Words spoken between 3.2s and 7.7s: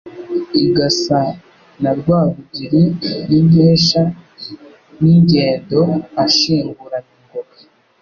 n' inkeshaN' ingendo ashinguranye ingoga